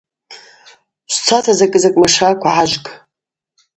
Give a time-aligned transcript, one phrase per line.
[1.15, 2.85] Швцата закӏы-закӏ машакв гӏажвг.